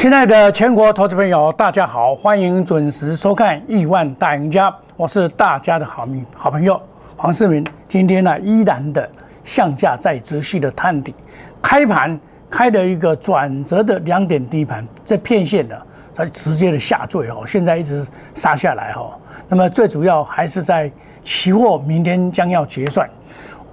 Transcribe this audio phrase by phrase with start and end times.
[0.00, 6.80] 亲爱的全国投资朋友，大家好，欢迎准时收看《亿万大赢家》，我是大家的好朋好朋友
[7.18, 7.62] 黄世明。
[7.86, 9.06] 今天呢，依然的
[9.44, 11.14] 向下在持续的探底，
[11.60, 12.18] 开盘
[12.48, 15.76] 开了一个转折的两点低盘，这片线呢，
[16.14, 19.06] 它直接的下坠哦，现在一直杀下来哈。
[19.48, 20.90] 那么最主要还是在
[21.22, 23.06] 期货明天将要结算，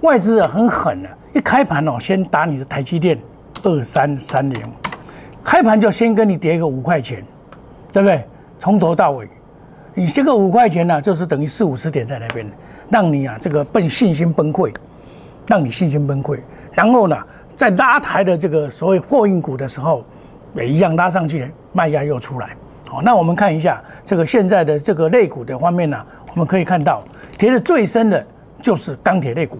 [0.02, 3.18] 外资啊很狠啊，一开盘哦，先打你的台积电
[3.62, 4.62] 二三三零。
[5.48, 7.24] 开盘就先跟你跌个五块钱，
[7.90, 8.22] 对不对？
[8.58, 9.26] 从头到尾，
[9.94, 12.46] 你这个五块钱呢，就是等于四五十点在那边，
[12.90, 14.70] 让你啊这个崩信心崩溃，
[15.46, 16.38] 让你信心崩溃。
[16.70, 17.16] 然后呢，
[17.56, 20.04] 在拉抬的这个所谓货运股的时候，
[20.54, 22.50] 也一样拉上去，卖压又出来。
[22.90, 25.96] 好，那我们看一下这个现在的这个类股的方面呢，
[26.30, 27.02] 我们可以看到
[27.38, 28.22] 跌的最深的
[28.60, 29.58] 就是钢铁类股，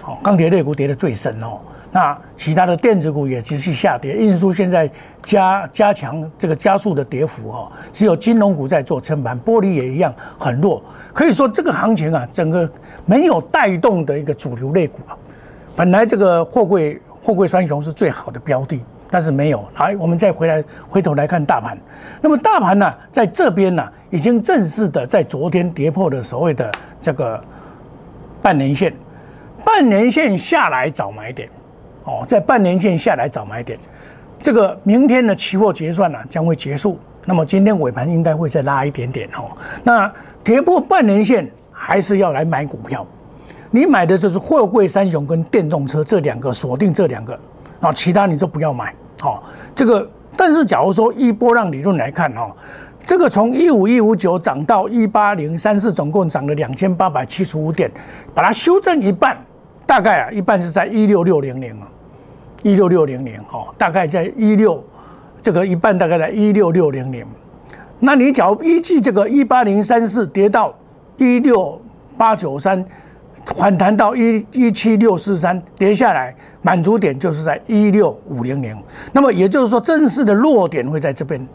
[0.00, 1.60] 好，钢铁类股跌的最深哦。
[1.92, 4.88] 那其他的电子股也持续下跌，运输现在
[5.22, 10.80] 加加强这个加速的跌幅哈，只有金融股在做撑盘，玻璃也一样很弱，
[11.12, 12.70] 可以说这个行情啊，整个
[13.06, 15.18] 没有带动的一个主流类股啊。
[15.74, 19.68] 本来这个货柜货柜双雄是最好的标的，但是没有。
[19.76, 21.76] 来，我们再回来回头来看大盘，
[22.20, 26.70] 那么大盘呢，在这边呢，已经正式的在昨天跌破了所谓的
[27.02, 27.42] 这个
[28.40, 28.94] 半年线，
[29.64, 31.48] 半年线下来找买点。
[32.10, 33.78] 哦，在半年线下来找买点，
[34.42, 39.56] 这个明天的期货结算呢将会结束，那么今天尾盘应该会再拉一点点哦。
[39.84, 43.06] 那跌破半年线还是要来买股票，
[43.70, 47.38] 你买的就是货柜三雄跟电动车这两个，锁定这两个
[47.80, 48.92] 啊，其他你就不要买。
[49.22, 49.40] 哦，
[49.72, 52.50] 这个但是假如说一波浪理论来看哦，
[53.06, 57.88] 这个从一五一五九涨到一八零三四，总共涨了两千八百七十五点，
[58.34, 59.36] 把它修正一半。
[59.86, 61.88] 大概啊，一半是在一六六零零啊，
[62.62, 64.82] 一六六零年哈，大概在一六，
[65.40, 67.26] 这个一半大概在一六六零年。
[67.98, 70.74] 那你假如依据这个一八零三四跌到
[71.16, 71.80] 一六
[72.16, 72.84] 八九三，
[73.56, 78.76] 反弹到一一七六四三跌下来，满足点就是在一六五零年。
[79.12, 81.46] 那么也就是说，正式的落点会在这边，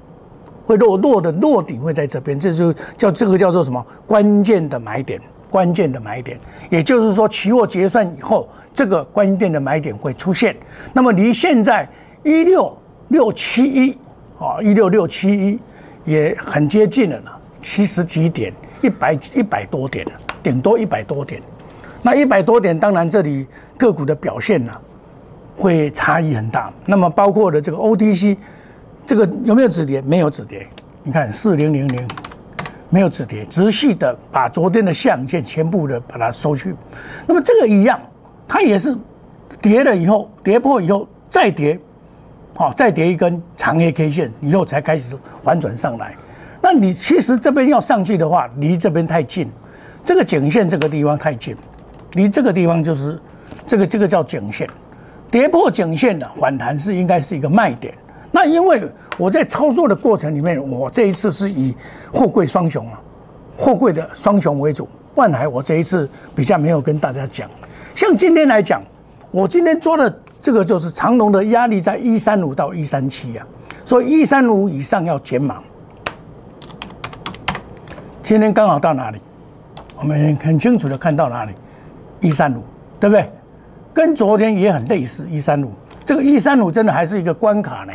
[0.65, 5.19] 会落落的落顶会在这边，这就叫这个叫做什么关键的买点。
[5.55, 6.37] 关键的买点，
[6.69, 10.53] 也就是说，期货结算以后，这个关键的买点会出现。
[10.91, 11.87] 那么离现在
[12.23, 12.77] 一六
[13.07, 13.97] 六七一
[14.37, 15.57] 啊，一六六七一
[16.03, 18.51] 也很接近了呢，七十几点，
[18.81, 20.05] 一百一百多点，
[20.43, 21.41] 顶多一百多点。
[22.01, 24.73] 那一百多点，当然这里个股的表现呢，
[25.55, 26.69] 会差异很大。
[26.85, 28.35] 那么包括的这个 OTC，
[29.05, 30.01] 这个有没有止跌？
[30.01, 30.67] 没有止跌。
[31.01, 32.05] 你看四零零零。
[32.95, 36.73] 没有止跌，仔细的把昨天的下影线全部的把它收去。
[37.27, 37.99] 那么这个一样，
[38.47, 38.95] 它也是
[39.61, 41.77] 跌了以后，跌破以后再跌，
[42.53, 46.15] 好，再跌一根长黑 K 线以后才开始反转上来。
[46.61, 49.51] 那你其实这边要上去的话，离这边太近，
[50.05, 51.53] 这个颈线这个地方太近，
[52.13, 53.19] 离这个地方就是
[53.67, 54.65] 这个这个叫颈线，
[55.29, 57.93] 跌破颈线的反弹是应该是一个卖点。
[58.35, 58.83] 那因为
[59.17, 61.73] 我在操作的过程里面，我这一次是以
[62.11, 62.99] 货柜双雄啊，
[63.55, 64.85] 货柜的双雄为主。
[65.15, 67.49] 万海我这一次比较没有跟大家讲，
[67.95, 68.83] 像今天来讲，
[69.31, 73.47] 我今天抓的这个就是长龙的压力在一三五到一三七啊，
[73.85, 75.63] 所以一三五以上要减码。
[78.21, 79.17] 今天刚好到哪里？
[79.97, 81.53] 我们很清楚的看到哪里？
[82.19, 82.61] 一三五，
[82.99, 83.31] 对不对？
[83.93, 85.71] 跟昨天也很类似，一三五。
[86.03, 87.93] 这个一三五真的还是一个关卡呢。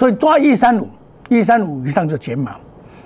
[0.00, 0.88] 所以抓一三五，
[1.28, 2.52] 一三五以上就减码。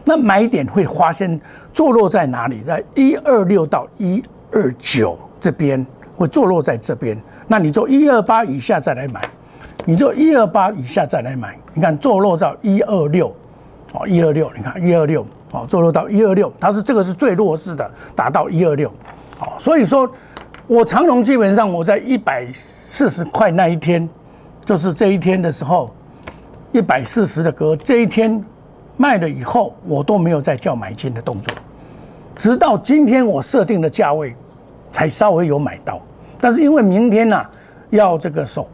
[0.04, 1.40] 那买点会发现
[1.72, 2.62] 坐落在哪里？
[2.64, 4.22] 在一二六到一
[4.52, 5.84] 二九这边，
[6.14, 7.20] 会坐落在这边。
[7.48, 9.20] 那你做一二八以下再来买，
[9.84, 11.58] 你做一二八以下再来买。
[11.72, 13.34] 你看坐落到一二六，
[13.92, 18.88] 哦，一二六，你看一二六，哦，坐落到一二六，它是这个是最弱势的，达到一二六，
[19.40, 20.08] 哦，所以说
[20.68, 24.08] 我长龙基本上我在一百四十块那一天，
[24.64, 25.92] 就是这一天的时候。
[26.74, 28.44] 一百四十的歌，这一天
[28.96, 31.54] 卖了以后，我都没有再叫买进的动作，
[32.34, 34.34] 直到今天我设定的价位，
[34.92, 36.00] 才稍微有买到。
[36.40, 37.46] 但是因为明天呢，
[37.90, 38.68] 要这个所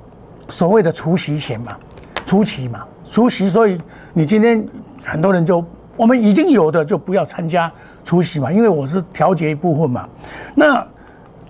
[0.48, 1.76] 所谓的除夕前嘛，
[2.24, 3.78] 除夕嘛，除夕，所以
[4.14, 4.66] 你今天
[5.04, 5.62] 很多人就
[5.94, 7.70] 我们已经有的就不要参加
[8.02, 10.08] 除夕嘛，因为我是调节一部分嘛。
[10.54, 10.82] 那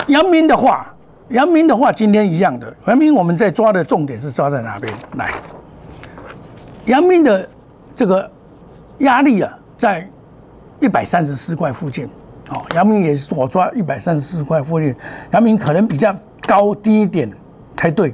[0.08, 0.93] 阳明的话，
[1.29, 5.31] 阳明的话，今天一样的，阳明我们在抓的重点是抓在哪边来？
[6.91, 7.49] 阳明的
[7.95, 8.29] 这个
[8.99, 10.05] 压力啊在
[10.81, 12.07] 一百三十四块附近。
[12.51, 14.93] 哦阳明也是我抓一百三十四块附近。
[15.31, 16.13] 阳明可能比较
[16.49, 17.31] 高低一点
[17.77, 18.13] 才对。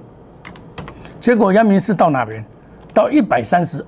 [1.19, 2.45] 结果阳明是到哪边？
[2.93, 3.85] 到一百三十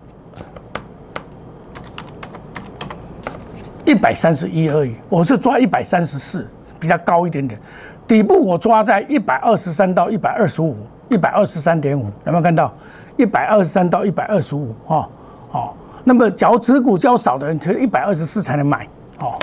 [3.84, 4.94] 一百三十一而已。
[5.10, 6.48] 我是抓一百三十四
[6.80, 7.60] 比较高一点点。
[8.06, 10.74] 底部我抓在一百二十三到一百二十五
[11.10, 12.72] 一百二十三点五有没有看到？
[13.18, 15.06] 一百二十三到一百二十五，哈，
[15.50, 15.76] 好。
[16.04, 18.88] 那么，假如持股较少的人，只一百二十四才能买，
[19.20, 19.34] 哦，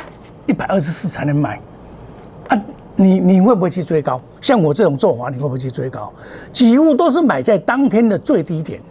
[0.47, 1.59] 一百二十四才能买。
[2.47, 2.57] 啊，
[2.95, 4.19] 你你会不会去追高？
[4.41, 6.11] 像我这种做法，你会不会去追高？
[6.51, 8.81] 几乎都是买在当天的最低点。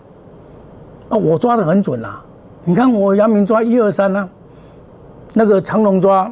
[1.09, 2.23] 啊，我抓的很准啦。
[2.63, 4.29] 你看我阳明抓一二三呢，
[5.33, 6.31] 那个长龙抓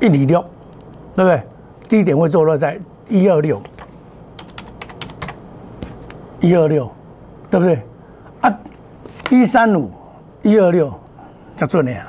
[0.00, 0.44] 一里六，
[1.14, 1.42] 对不对？
[1.88, 2.78] 低点会坐落在
[3.08, 3.58] 一二六，
[6.42, 6.90] 一二六，
[7.48, 7.80] 对不对？
[8.40, 8.58] 啊，
[9.30, 9.90] 一三五，
[10.42, 10.92] 一二六，
[11.56, 12.04] 叫做那样。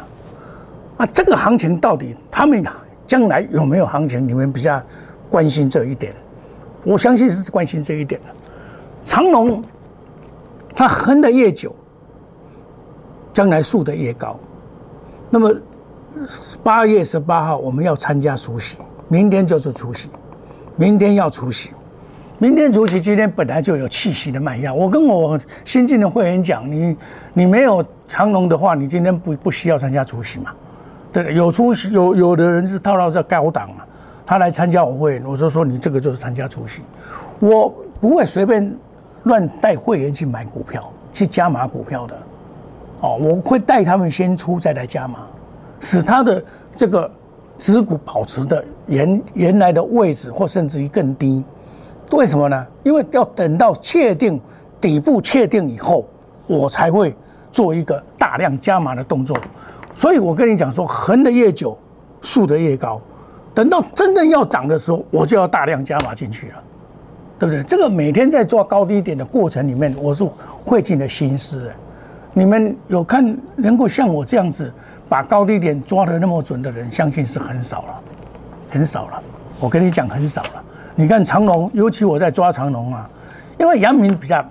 [0.98, 2.64] 啊，这个行情到底他们
[3.06, 4.28] 将来有没有行情？
[4.28, 4.82] 你们比较
[5.30, 6.14] 关心这一点，
[6.84, 8.28] 我相信是关心这一点的。
[9.04, 9.64] 长龙，
[10.74, 11.76] 它横的越久，
[13.34, 14.36] 将来竖的越高。
[15.30, 15.54] 那么
[16.64, 18.78] 八月十八号我们要参加除夕，
[19.08, 20.10] 明天就是除夕，
[20.76, 21.70] 明天要除夕。
[22.44, 24.74] 明天除夕，今天本来就有气息的卖压。
[24.74, 26.94] 我跟我新进的会员讲，你
[27.31, 30.51] 你没有长龙的话，你今天不不需要参加除夕嘛？
[31.13, 33.88] 对，有出息有有的人是套到这高档啊，
[34.25, 36.81] 他来参加我会，我就说你这个就是参加除夕，
[37.40, 38.75] 我不会随便
[39.24, 42.18] 乱带会员去买股票，去加码股票的，
[43.00, 45.19] 哦，我会带他们先出再来加码，
[45.80, 46.44] 使他的
[46.75, 47.10] 这个
[47.57, 51.42] 持股保持的原原来的位置或甚至于更低。
[52.13, 52.65] 为什么呢？
[52.83, 54.39] 因为要等到确定
[54.80, 56.06] 底部确定以后，
[56.48, 57.15] 我才会
[57.51, 59.36] 做一个大量加码的动作。
[59.95, 61.77] 所以我跟你讲说，横的越久，
[62.21, 63.01] 竖的越高。
[63.54, 66.56] 等到真正要涨的时候，我就要大量加码进去了，
[67.38, 67.63] 对不对？
[67.63, 70.27] 这个每天在抓高低点的过程里面，我是
[70.65, 71.71] 费尽了心思。
[72.33, 74.74] 你们有看能够像我这样子
[75.07, 78.01] 把高低点抓得那么准的人，相信是很少了，
[78.71, 79.21] 很少了。
[79.60, 80.63] 我跟你讲，很少了。
[80.95, 83.10] 你看长龙，尤其我在抓长龙啊，
[83.60, 84.44] 因为阳明比较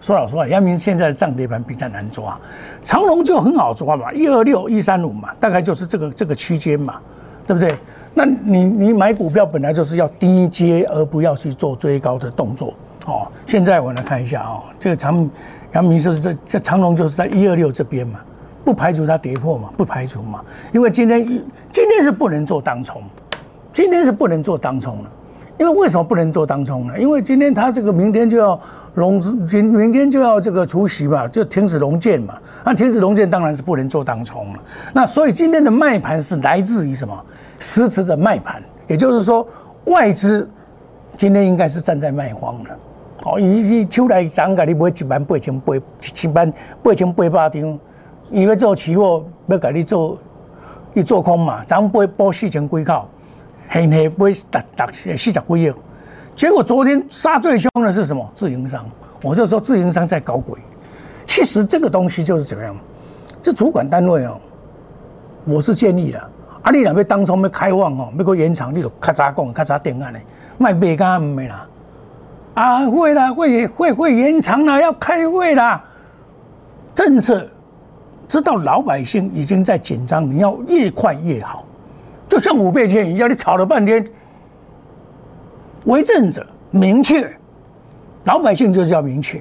[0.00, 2.38] 说老实话，阳明现在的涨跌盘比较难抓，
[2.82, 7.00] 长龙就很好抓嘛，一二六一三五嘛，大概就是这个这个区间嘛，
[7.46, 7.76] 对不对？
[8.14, 12.74] 那你你买股票本来就是要低阶，而不要去做追高的动作
[13.06, 13.26] 哦。
[13.46, 15.28] 现在我来看一下哦，这个长
[15.72, 18.20] 阳明就是在这长龙就是在一二六这边嘛，
[18.64, 21.26] 不排除它跌破嘛，不排除嘛，因为今天
[21.72, 23.02] 今天是不能做当冲，
[23.72, 25.10] 今天是不能做当冲的。
[25.62, 26.98] 因为为什么不能做当冲呢？
[26.98, 28.60] 因为今天它这个明天就要
[28.96, 32.34] 龙，明明天就要这个除夕嘛，就停止龙剑嘛。
[32.64, 34.58] 那停止龙剑当然是不能做当冲了。
[34.92, 37.16] 那所以今天的卖盘是来自于什么？
[37.60, 39.46] 实质的卖盘，也就是说
[39.84, 40.50] 外资
[41.16, 42.70] 今天应该是站在卖方的。
[43.24, 46.32] 哦，伊伊出来涨价，你买一万八千八，一千
[46.82, 47.78] 八千八百张，
[48.32, 50.18] 伊要做期货，要给你做，
[50.92, 53.06] 你做空嘛，涨八八四千几口。
[53.72, 55.72] 黑黑买达达四十几亿，
[56.34, 58.30] 结果昨天杀最凶的是什么？
[58.34, 58.84] 自营商，
[59.22, 60.60] 我就说自营商在搞鬼。
[61.24, 62.76] 其实这个东西就是怎么样？
[63.42, 64.38] 这主管单位哦，
[65.46, 66.18] 我是建议的，
[66.60, 70.20] 啊，你两边当初要开放哦，要个延长，你就咔嚓讲，咔嚓定案嘞，
[70.58, 71.66] 卖别干唔没啦，
[72.52, 75.82] 啊会啦，会会会延长啦，要开会啦。
[76.94, 77.48] 政策
[78.28, 81.64] 知道老百姓已经在紧张，你要越快越好。
[82.32, 84.02] 就像五倍券一样，你吵了半天，
[85.84, 87.30] 为政者明确，
[88.24, 89.38] 老百姓就是要明确，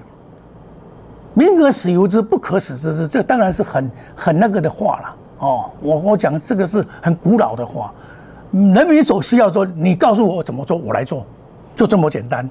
[1.33, 5.15] 民可使由之，不可使之之，这当然是很很那个的话了。
[5.39, 7.93] 哦，我我讲这个是很古老的话，
[8.51, 11.25] 人民所需要做，你告诉我怎么做，我来做，
[11.73, 12.49] 就这么简单。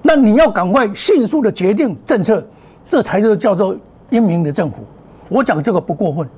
[0.00, 2.40] 那你要赶快迅速的决定政策，
[2.88, 3.74] 这才是叫做
[4.10, 4.84] 英明的政府。
[5.28, 6.28] 我讲这个不过分，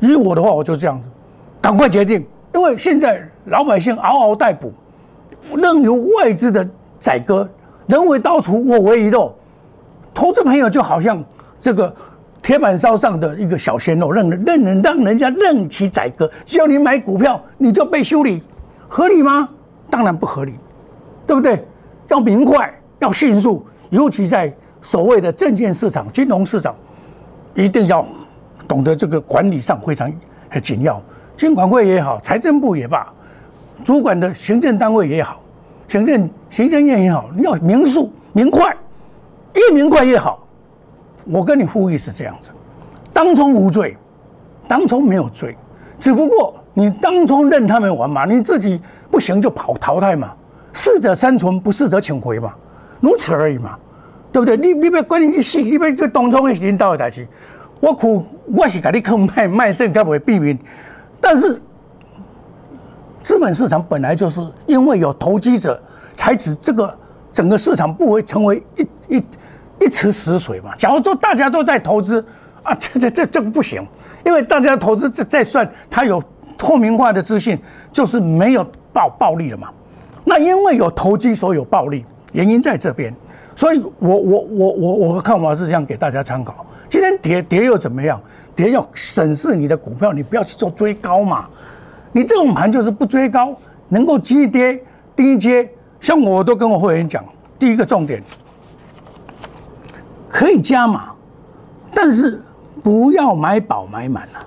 [0.00, 1.08] 以我的话，我就这样子，
[1.58, 2.22] 赶快决定。
[2.54, 4.72] 因为现在老百姓嗷嗷待哺，
[5.56, 6.68] 任由外资的
[6.98, 7.48] 宰割，
[7.86, 9.34] 人为刀俎，我为鱼肉。
[10.14, 11.24] 投资朋友就好像
[11.58, 11.94] 这个
[12.42, 16.30] 铁板烧上的一个小鲜肉，任任人让人家任其宰割。
[16.44, 18.42] 只要你买股票，你就被修理，
[18.88, 19.48] 合理吗？
[19.88, 20.54] 当然不合理，
[21.26, 21.64] 对不对？
[22.08, 26.74] 要明快，要迅速，尤其在所谓的证券市场、金融市场，
[27.54, 28.04] 一定要
[28.68, 30.12] 懂得这个管理上非常
[30.50, 31.00] 很紧要。
[31.36, 33.06] 监管会也好，财政部也罢，
[33.84, 35.40] 主管的行政单位也好，
[35.88, 38.74] 行政行政院也好，你要明速明快，
[39.54, 40.46] 越明快越好。
[41.24, 42.50] 我跟你呼吁是这样子：
[43.12, 43.96] 当冲无罪，
[44.68, 45.56] 当冲没有罪，
[45.98, 50.32] 只不过你当冲任他们玩嘛，你自己不行就跑淘汰嘛，
[50.72, 52.52] 适者生存，不适者请回嘛，
[53.00, 53.76] 如此而已嘛，
[54.30, 54.56] 对不对？
[54.56, 57.26] 你你别关你去死，你别就当冲是领导的代志。
[57.80, 60.56] 我苦我是给你坑卖卖肾，该不会避免？
[61.22, 61.58] 但是
[63.22, 65.80] 资本市场本来就是因为有投机者，
[66.12, 66.92] 才使这个
[67.32, 69.24] 整个市场不会成为一一
[69.80, 70.74] 一池死水嘛。
[70.76, 72.22] 假如说大家都在投资
[72.64, 73.86] 啊， 这这这这个不行，
[74.26, 76.20] 因为大家投资在在算，它有
[76.58, 77.56] 透明化的资讯，
[77.92, 79.68] 就是没有暴暴利了嘛。
[80.24, 83.14] 那因为有投机，所以有暴利，原因在这边。
[83.54, 86.66] 所以我我我我我的看法是这样，给大家参考。
[86.88, 88.20] 今天跌跌又怎么样？
[88.54, 91.46] 跌要审视你的股票，你不要去做追高嘛。
[92.12, 93.56] 你这种盘就是不追高，
[93.88, 94.82] 能够低跌
[95.16, 95.68] 低接。
[96.00, 97.24] 像我都跟我会员讲，
[97.58, 98.22] 第一个重点
[100.28, 101.12] 可以加码，
[101.94, 102.42] 但是
[102.82, 104.46] 不要买饱买满了。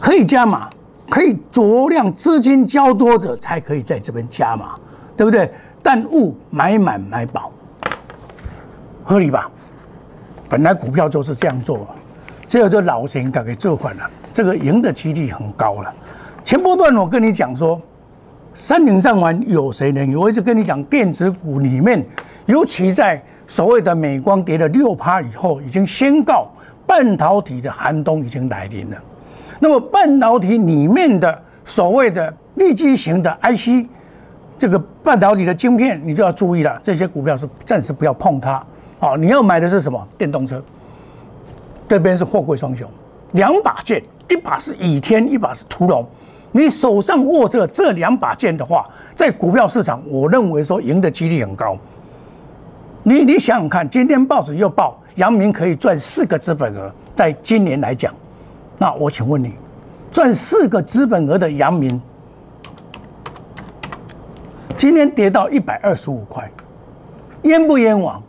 [0.00, 0.68] 可以加码，
[1.08, 4.74] 可以酌量资金较多者才可以在这边加码，
[5.16, 5.52] 对不对？
[5.82, 7.52] 但勿买满买饱，
[9.04, 9.50] 合理吧？
[10.52, 11.88] 本来股票就是这样做，
[12.46, 14.02] 只有这老钱敢给做反了，
[14.34, 15.90] 这个赢的几率很高了。
[16.44, 17.80] 前波段我跟你讲说，
[18.52, 20.20] 山顶上玩有谁能赢？
[20.20, 22.04] 我一直跟你讲，电子股里面，
[22.44, 26.46] 尤其在所谓的美光跌了六趴以后，已经宣告
[26.86, 28.96] 半导体的寒冬已经来临了。
[29.58, 33.88] 那么半导体里面的所谓的立基型的 IC，
[34.58, 38.62] 这个半导体的晶片，你就要注意了，这些股票是暂时不要碰它。
[39.02, 40.08] 好，你要买的是什么？
[40.16, 40.62] 电动车。
[41.88, 42.88] 这边是货柜双雄，
[43.32, 46.06] 两把剑，一把是倚天，一把是屠龙。
[46.52, 51.76] 你手上握着这两把剑的话，在股票市场，我认为说赢的几率很高。
[53.02, 58.14] 你你想想看，今天报纸又报，阳明可以赚四个资本额，在今年来讲，
[58.78, 59.52] 那我请问你，
[60.12, 62.00] 赚四个资本额的阳明，
[64.78, 66.48] 今天跌到一百二十五块，
[67.42, 68.22] 冤不冤枉？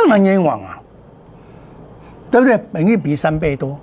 [0.00, 0.80] 当然冤枉啊，
[2.30, 2.58] 对不对？
[2.72, 3.78] 本益比三倍多，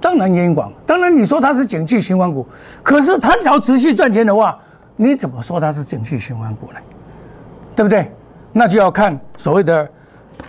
[0.00, 0.72] 当然冤枉。
[0.84, 2.44] 当然你说它是景气循环股，
[2.82, 4.58] 可是它只要持续赚钱的话，
[4.96, 6.80] 你怎么说它是景气循环股呢？
[7.76, 8.10] 对不对？
[8.52, 9.88] 那就要看所谓的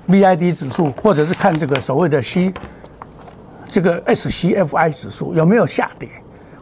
[0.07, 2.51] VID 指数，或者是看这个所谓的 C
[3.67, 6.09] 这个 SCFI 指数有没有下跌。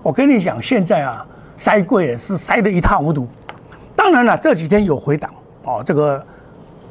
[0.03, 3.25] 我跟你讲，现在啊，塞柜是塞得一塌糊涂。
[3.95, 6.21] 当然了，这几天有回档哦，这个。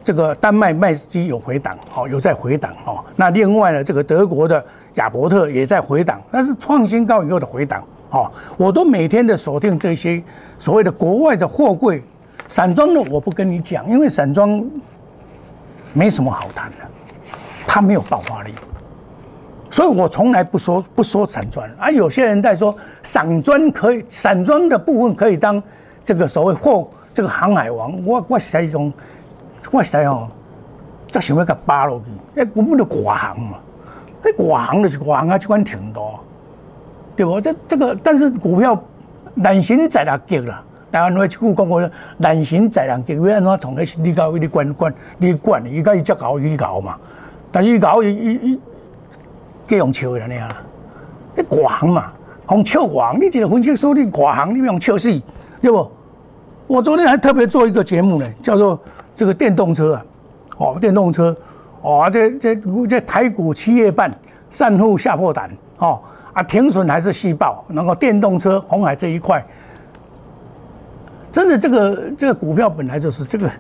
[0.07, 3.05] 这个丹麦麦斯基有回档，好有在回档哦。
[3.17, 10.23] 那另外呢，这个德国的亚伯特也在回档，但是创新高以后的回档，哦，我都每天的锁定这些
[10.61, 12.01] 所谓的国外的货柜
[12.47, 14.65] 散装的，我不跟你讲，因为散装
[15.93, 16.87] 没什么好谈的，
[17.67, 18.55] 它没有爆发力，
[19.73, 21.69] 所以我从来不说不说散装。
[21.77, 22.73] 而有些人在说
[23.03, 25.61] 散装可以，散装的部分可以当
[26.05, 28.93] 这个所谓货这个航海王，我我是一种。
[29.73, 30.29] 我实哦，
[31.11, 33.59] 则想要甲扒落去，哎，我们的国行嘛，
[34.23, 36.19] 那国行就是国行啊，这款挺多，
[37.17, 37.41] 对不？
[37.41, 38.81] 这这个，但是股票
[39.35, 40.63] 难行在六级啦。
[40.93, 46.97] 台湾话一句讲过，难行在六级，要安怎从那你搞你管管你管，伊甲伊只搞伊搞嘛，
[47.51, 48.61] 但伊搞伊伊伊，
[49.69, 50.63] 计用笑的呢啊，
[51.35, 52.13] 那国行嘛，
[52.51, 55.11] 用笑国行，你一个分析师你国行，你用笑死，
[55.61, 55.91] 对不？
[56.67, 58.79] 我昨天还特别做一个节目呢，叫做。
[59.17, 60.05] 这个电动车啊，
[60.59, 61.35] 哦，电动车，
[61.81, 62.55] 哦，这这
[62.87, 64.15] 这台股七月半
[64.51, 65.99] 散户吓破胆，哦
[66.35, 69.43] 啊，停损还是细爆，然后电动车红海这一块，
[71.33, 73.51] 真的这个这个股票本来就是这个，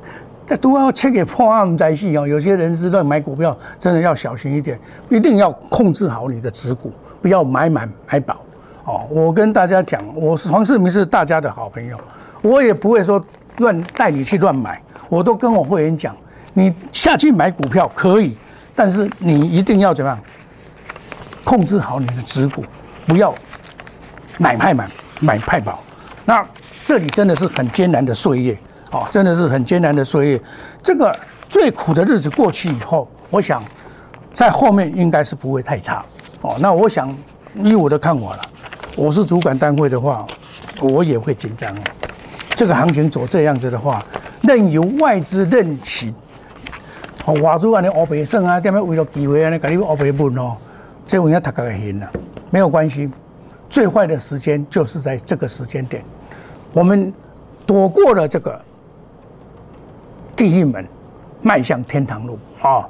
[0.47, 2.29] 这都要切给破案在戏哦。
[2.29, 8.37] 有些人是在买股票，真的要小心一点，一定要控制好你的持股，不要买满买饱。
[8.85, 11.97] 哦，我跟大家讲，我是黄世明，是大家的好朋友，
[12.43, 13.25] 我也不会说
[13.57, 14.79] 乱带你去乱买。
[15.09, 16.15] 我都跟我会员讲，
[16.53, 18.37] 你下去买股票可以，
[18.75, 20.21] 但是你一定要怎么样？
[21.45, 22.65] 控制好你的持股，
[23.07, 23.33] 不要
[24.37, 25.81] 买派满，买派饱。
[26.25, 26.45] 那
[26.85, 28.59] 这里真的是很艰难的岁月
[28.91, 30.41] 哦，真的是很艰难的岁月。
[30.83, 31.17] 这个
[31.49, 33.63] 最苦的日子过去以后，我想
[34.33, 36.05] 在后面应该是不会太差
[36.41, 36.57] 哦。
[36.59, 37.17] 那我想
[37.55, 38.43] 以我的看法了，
[38.97, 40.27] 我是主管单位的话，
[40.81, 41.73] 我也会紧张。
[42.57, 44.05] 这个行情走这样子的话。
[44.47, 46.15] 任由外资任起，
[47.25, 50.57] 哦，外资安尼乌白算啊，点样为了机会安尼，给你乌白问哦，
[51.07, 52.11] 这我要大家个行了，
[52.50, 53.11] 没有关系。
[53.69, 56.03] 最坏的时间就是在这个时间点，
[56.73, 57.12] 我们
[57.67, 58.61] 躲过了这个
[60.37, 60.87] 地狱门，
[61.43, 62.88] 迈向天堂路啊！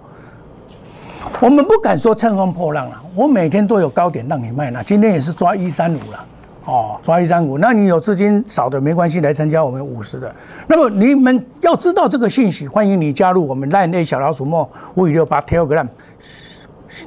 [1.41, 6.25] 我们不敢说乘风破浪了，我每天都有高点让你卖了，今天也是抓一三五了。
[6.67, 10.35] 哦，抓一三五，那你有资金少的没关系，来参加我们五十的。
[10.67, 15.87] 那么你们要知道这个信息，欢迎你加入我们 Line 小老鼠莫五五六八 Telegram，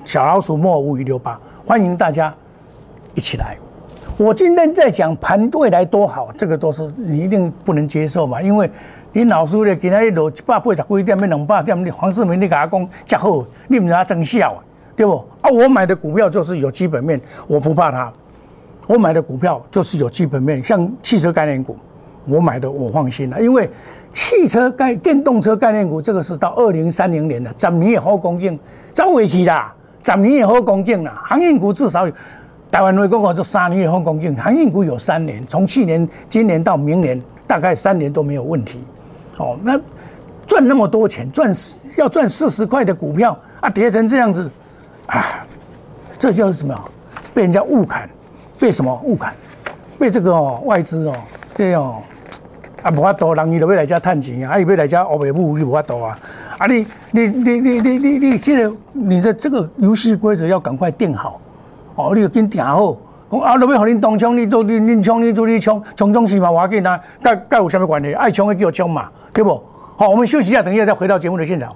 [0.06, 2.34] 小老鼠莫五五六八，欢迎大家
[3.14, 3.58] 一起来。
[4.16, 8.70] 我今天在讲盘未来多好，这个都是你一定不能接受嘛，因为
[9.12, 14.56] 你老师咧今日落一百八十几点，变两百点，你黄世明你给他讲加好，你唔知他真笑，
[14.96, 15.18] 对不？
[15.42, 18.10] 啊，我买的股票就是有基本面，我不怕他。
[18.90, 21.78] 我买的股票就是有基本面，像汽车概念股，
[22.26, 23.70] 我买的我放心了，因为
[24.12, 28.58] 汽车概电动车概念股这个是到二零三零年的，十年也好恭敬，
[28.92, 32.14] 早回去啦，十年也好恭敬啦，航运股至少有。
[32.72, 38.84] 台湾内公告就三年后供应，航运股有三年，从去年、今年到明年，大概三年都没有问题。
[39.38, 39.80] 哦，那
[40.46, 41.52] 赚那么多钱，赚
[41.98, 44.48] 要赚四十块的股票啊，跌成这样子，
[45.08, 45.44] 啊，
[46.20, 46.80] 这就是什么？
[47.34, 48.08] 被人家误砍，
[48.60, 49.34] 被什么误砍？
[49.98, 51.14] 被这个哦外资哦
[51.54, 51.94] 这样
[52.82, 56.18] 啊，无法多，人伊就要来家趁钱啊，啊，伊要来家乌白布，伊无法多啊。
[56.58, 61.40] 啊，你你你你你你你现在你的这个游戏规则要赶快定好。
[61.96, 62.96] 哦，你要紧定好，
[63.30, 68.14] 讲啊，要要互恁当冲，你做你恁冲，你做你冲，冲冲是嘛，要紧啊，甲甲有啥物关系？
[68.14, 69.62] 爱冲的叫冲嘛，对不？
[69.98, 71.76] 好，我们休息一下，等一下再回到节目的现场。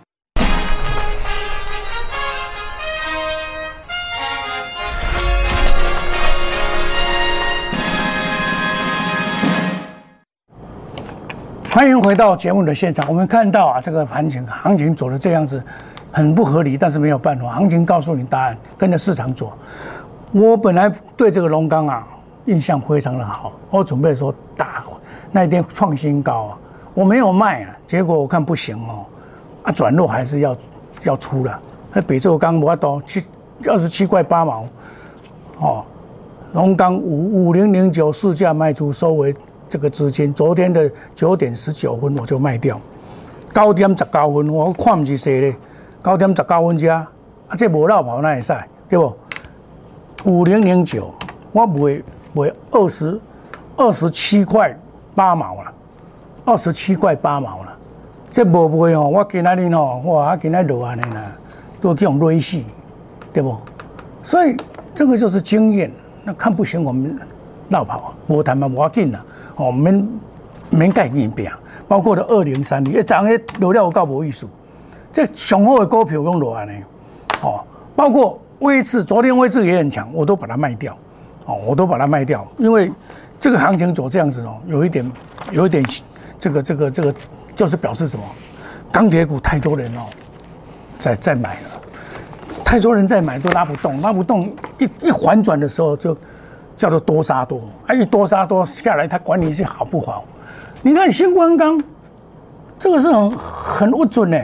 [11.81, 13.03] 欢迎回到节目的现场。
[13.09, 15.59] 我们看到啊，这个行情行情走的这样子，
[16.11, 17.49] 很不合理，但是没有办法。
[17.53, 19.51] 行情告诉你答案，跟着市场走。
[20.31, 22.07] 我本来对这个龙钢啊
[22.45, 24.83] 印象非常的好，我准备说打
[25.31, 26.57] 那一天创新高啊，
[26.93, 29.03] 我没有卖啊，结果我看不行哦，
[29.63, 30.55] 啊转弱还是要
[31.05, 31.59] 要出了。
[31.93, 33.25] 那北周钢我多七
[33.67, 34.65] 二十七块八毛，
[35.57, 35.83] 哦，
[36.53, 39.35] 龙钢五五零零九市价卖出收为。
[39.71, 42.77] 这个资金，昨天的九点十九分我就卖掉，
[43.55, 45.55] 九点十九分我看不起谁咧？
[46.03, 47.07] 九点十九分加，
[47.47, 48.53] 啊，这无绕跑那会使，
[48.89, 49.15] 对不？
[50.25, 51.09] 五零零九，
[51.53, 52.01] 我卖
[52.33, 53.17] 卖二十
[53.77, 54.77] 二十七块
[55.15, 55.73] 八毛了，
[56.43, 57.73] 二十七块八毛了，
[58.29, 61.31] 这无卖哦，我今仔日哦，哇，今仔落安尼啦，
[61.79, 62.61] 都叫瑞死，
[63.31, 63.55] 对不？
[64.21, 64.53] 所以
[64.93, 65.89] 这个就是经验，
[66.25, 67.17] 那看不行我们
[67.69, 69.23] 绕跑，无谈嘛，无要紧啦。
[69.61, 70.09] 哦，免
[70.71, 71.51] 免改变变，
[71.87, 74.47] 包括了二零三零，一涨咧落了有够无意思。
[75.13, 76.83] 这雄厚的股票用落安尼，
[77.43, 77.63] 哦，
[77.95, 80.97] 包括位置，昨天位置也很强，我都把它卖掉，
[81.45, 82.91] 哦，我都把它卖掉，因为
[83.39, 85.11] 这个行情走这样子哦，有一点，
[85.51, 85.85] 有一点，
[86.39, 87.13] 这个这个这个，
[87.53, 88.23] 就是表示什么？
[88.91, 90.01] 钢铁股太多人哦，
[90.99, 91.81] 在在买了，
[92.65, 94.41] 太多人在买都拉不动，拉不动，
[94.79, 96.17] 一一反转的时候就。
[96.81, 100.25] 叫做多杀多，啊，一多杀多下来，它管理是好不好？
[100.81, 101.79] 你看新光钢，
[102.79, 104.37] 这个是很很不准呢，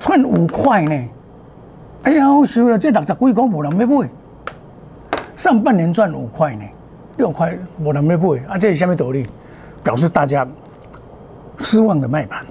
[0.00, 1.08] 赚五块呢。
[2.02, 4.08] 哎呀，我收了这六十几块无人要买，
[5.36, 6.64] 上半年赚五块呢，
[7.18, 9.28] 六块无人要买，啊，这是什么道理？
[9.84, 10.44] 表示大家
[11.58, 12.44] 失望的卖盘，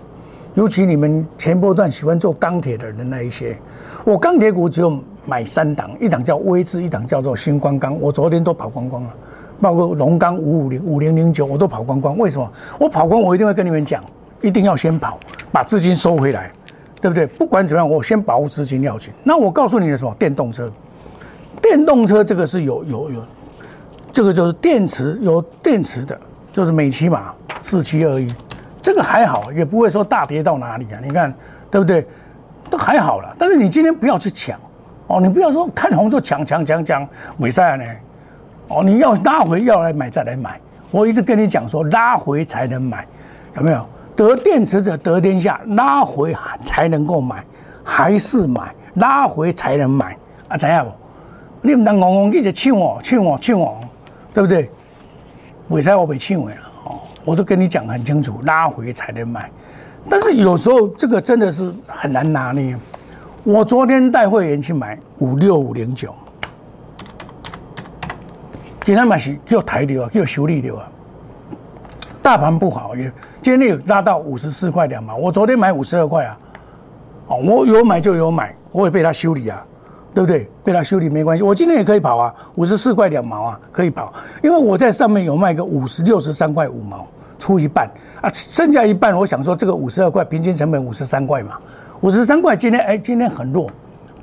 [0.54, 3.58] 尤其你们前波段喜欢做钢铁的人那一些，
[4.06, 4.98] 我钢铁股只有。
[5.30, 7.98] 买三档，一档叫威智，一档叫做新光钢。
[8.02, 9.16] 我昨天都跑光光了，
[9.62, 12.18] 包括龙钢五五零五零零九，我都跑光光。
[12.18, 12.52] 为什么？
[12.80, 14.04] 我跑光，我一定会跟你们讲，
[14.42, 15.20] 一定要先跑，
[15.52, 16.52] 把资金收回来，
[17.00, 17.28] 对不对？
[17.28, 19.14] 不管怎么样，我先保护资金要紧。
[19.24, 20.12] 那我告诉你的什么？
[20.16, 20.72] 电动车，
[21.62, 23.24] 电动车这个是有有有，
[24.12, 26.20] 这个就是电池有电池的，
[26.52, 28.34] 就是美骑马四七二一，
[28.82, 31.00] 这个还好，也不会说大跌到哪里啊。
[31.04, 31.32] 你看，
[31.70, 32.04] 对不对？
[32.70, 33.36] 都还好了。
[33.38, 34.60] 但是你今天不要去抢。
[35.10, 37.84] 哦，你不要说看红就抢抢抢抢，没赛呢。
[38.68, 40.60] 哦，你要拉回要来买再来买。
[40.92, 43.06] 我一直跟你讲说，拉回才能买，
[43.56, 43.84] 有没有？
[44.16, 47.44] 得电池者得天下，拉回才能够买。
[47.84, 50.16] 还是买，拉回才能买
[50.48, 50.56] 啊？
[50.56, 50.92] 怎样不？
[51.68, 53.80] 你唔当戆戆一直抢我，抢我，抢我，
[54.32, 54.70] 对不对？
[55.70, 56.52] 为啥我被抢的
[56.84, 59.50] 哦，我都跟你讲很清楚，拉回才能买。
[60.08, 62.78] 但是有时候这个真的是很难拿捏。
[63.44, 66.14] 我昨天带会员去买五六五零九，
[68.84, 70.90] 今天买是叫抬流啊，叫修理流啊。
[72.22, 73.10] 大盘不好也，
[73.42, 76.38] 今天有拉到五十四块两毛，我昨天买五十二块啊。
[77.28, 79.66] 哦，我有买就有买，我也被他修理啊，
[80.14, 80.50] 对不对？
[80.64, 91.58] 被他修理没关系，我今天也可以跑啊，五十四块两毛啊，可以跑，因为我在上面有卖个五十六十三块五毛，出一半啊，剩下一半，我想说这个五十二块平均成本五十三块嘛，
[92.02, 93.70] 五十三块今天哎今天很弱，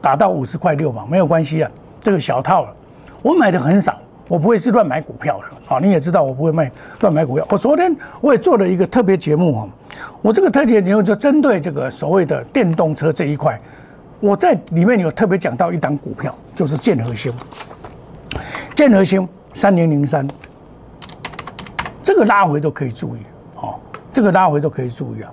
[0.00, 2.74] 打到五十块六毛没有关系啊，这个小套了，
[3.22, 3.98] 我买的很少。
[4.28, 7.46] 我不会是乱买股票的，好，你也知道我不会卖乱买股票。
[7.48, 9.68] 我昨天我也做了一个特别节目哈，
[10.20, 13.56] 我这个特别节目就针对这个所谓的电动车这一块，
[14.18, 17.32] 我在里面有特别讲到一档股票，就是建和兴，
[18.74, 20.26] 建和兴三零零三，
[22.02, 23.20] 这个拉回都可以注意，
[23.60, 23.78] 哦，
[24.12, 25.30] 这个拉回都可以注意啊，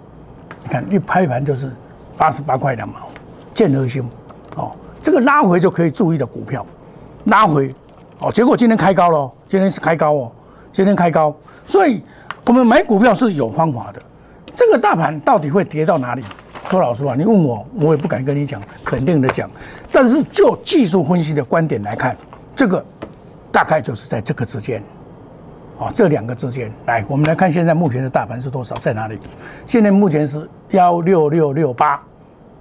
[0.61, 1.71] 你看一拍盘就是
[2.17, 2.95] 八十八块两毛，
[3.53, 4.03] 建和兴，
[4.55, 4.71] 哦，
[5.01, 6.65] 这个拉回就可以注意的股票，
[7.25, 7.73] 拉回。
[8.19, 10.31] 哦，结果今天开高了，今天是开高哦，
[10.71, 12.01] 今天开高，所以
[12.45, 14.01] 我们买股票是有方法的。
[14.55, 16.23] 这个大盘到底会跌到哪里？
[16.69, 19.49] 说老实话，你问我，我也不敢跟你讲肯定的讲。
[19.91, 22.15] 但是就技术分析的观点来看，
[22.55, 22.83] 这个
[23.51, 24.81] 大概就是在这个之间，
[25.77, 26.71] 哦，这两个之间。
[26.85, 29.17] 来，我们来看现在目前的大盘是多少，在哪里？
[29.65, 32.01] 现在目前是幺六六六八，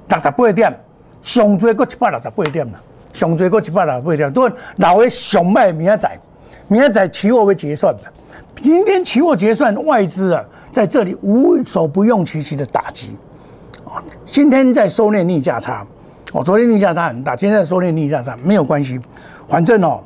[0.08, 0.80] 六十八点，
[1.22, 2.80] 上最过一百六十八点了。
[3.12, 6.18] 上最过一百六十八点，都老为熊卖明仔载，
[6.68, 8.00] 明仔载期货会结算的。
[8.62, 13.16] 明天期货结算，外资啊在这里无所不用其极的打击
[13.84, 14.02] 啊。
[14.24, 15.86] 今天在收敛逆价差，
[16.32, 18.98] 哦，昨天逆价差很大，今天在收敛逆价差没有关系，
[19.46, 20.00] 反正哦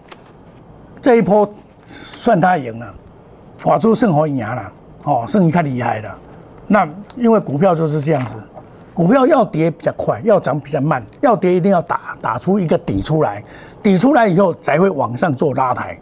[1.00, 1.48] 这一波
[1.86, 2.94] 算他赢了，
[3.64, 4.72] 华珠胜好赢了，
[5.04, 6.14] 哦，胜太厉害了。
[6.66, 8.34] 那因为股票就是这样子。
[8.92, 11.04] 股票要跌比较快，要涨比较慢。
[11.20, 13.44] 要跌一定要打打出一个底出来，
[13.82, 15.96] 底出来以后才会往上做拉抬。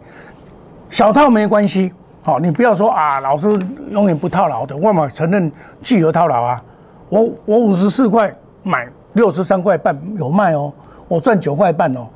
[0.89, 1.93] 小套没关系，
[2.23, 3.49] 好，你不要说啊，老师
[3.89, 4.77] 永远不套牢的。
[4.77, 6.63] 我嘛承认聚合套牢啊，
[7.09, 10.71] 我我五十四块买，六十三块半有卖哦，
[11.09, 12.07] 我赚九块半哦。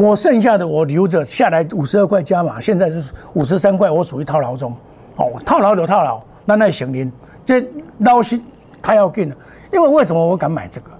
[0.00, 4.74] 我剩下的我留着下来五十二块加码，现在是五十三块，我属于套牢中。
[5.14, 7.12] 哦，套牢就套牢，那那行您
[7.44, 7.64] 这
[7.98, 8.36] 老是
[8.82, 9.36] 太要紧了。
[9.72, 10.90] 因为为什么我敢买这个？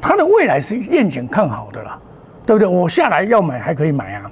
[0.00, 1.98] 它的未来是愿景看好的啦，
[2.46, 2.68] 对不对？
[2.68, 4.30] 我下来要买还可以买啊，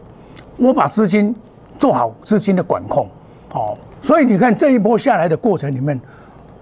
[0.56, 1.34] 我把资金
[1.76, 3.08] 做好资金的管控，
[3.54, 6.00] 哦，所以你看这一波下来的过程里面，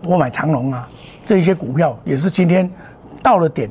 [0.07, 0.89] 我买长隆啊，
[1.27, 2.71] 这一些股票也是今天
[3.23, 3.69] 到了点，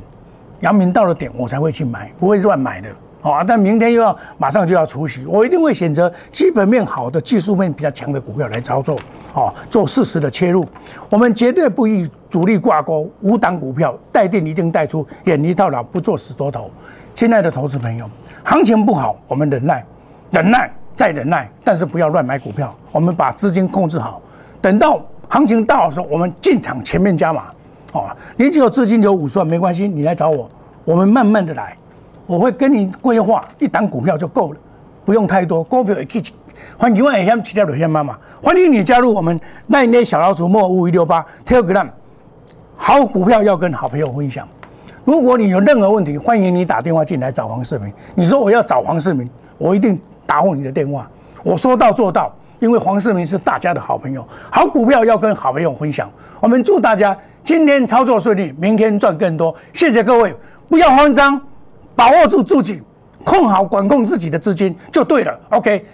[0.60, 2.88] 阳明到了点我才会去买，不会乱买的。
[3.24, 8.98] 啊，但明天又要马上就要除息，我一定会选择基本面好的、技术面比较强的股票来操作，
[9.34, 10.68] 哦，做适时的切入。
[11.10, 16.70] 我们绝对不与主力挂钩，无档股票带定一定带出，远离套牢，不做死多头。
[17.16, 18.10] 亲爱的投资朋友，
[18.44, 19.86] 行情不好，我们忍耐，
[20.30, 22.76] 忍耐再忍耐，但是不要乱买股票。
[22.92, 24.22] 我们把资金控制好，
[24.62, 27.46] 等到行情到的时候，我们进场前面加码。
[27.94, 30.50] 哦，你只有资金有五十万没关系，你来找我，
[30.84, 31.78] 我们慢慢的来。
[32.26, 34.60] 我会跟你规划一档股票就够了，
[35.04, 35.64] 不用太多。
[35.64, 36.24] 股票也可以，
[36.78, 41.88] 欢迎也想起条留言妈妈，欢迎你加入我们那年小老鼠莫五一六八 Telegram。
[42.76, 44.48] 好股票要跟好朋友分享。
[45.06, 47.92] 如果你有任何问题，欢迎你打电话进来找黄世明。
[48.16, 51.10] 你说我要找黄世明，我一定答复你的电话。
[51.44, 54.26] 我说到做到，因为黄世明是大家的好朋友。
[54.50, 56.10] 好股票要跟好朋友分享。
[56.40, 59.54] 我们祝大家今天操作顺利，明天赚更多。
[59.74, 60.34] 谢谢各位，
[60.70, 61.40] 不要慌张。
[61.96, 62.82] 把握住自己，
[63.24, 65.40] 控好管控自己的资金就对了。
[65.52, 65.86] OK。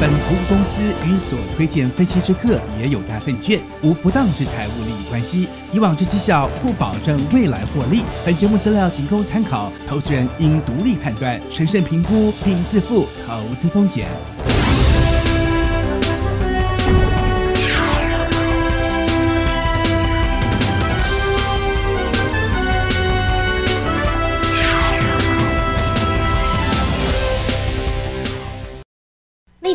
[0.00, 8.02] 本投资公司与所推荐分期之客也有大证券无不当之财务利益关系，以往之绩效不保证未来获利。
[8.26, 14.08] 本节目资料仅供参考，投资人应独立判断、审慎评估并自负投资风险。